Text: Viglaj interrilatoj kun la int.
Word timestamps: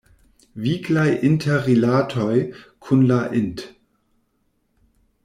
Viglaj 0.61 1.09
interrilatoj 1.29 2.33
kun 2.87 3.05
la 3.13 3.21
int. 3.41 3.63